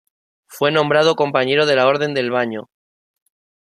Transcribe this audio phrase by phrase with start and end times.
[0.47, 2.71] Fue nombrado compañero de la Orden del Baño.